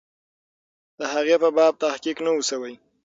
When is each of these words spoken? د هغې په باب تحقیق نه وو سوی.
د 0.97 0.99
هغې 1.13 1.35
په 1.43 1.49
باب 1.57 1.73
تحقیق 1.83 2.17
نه 2.25 2.31
وو 2.33 2.41
سوی. 2.49 2.73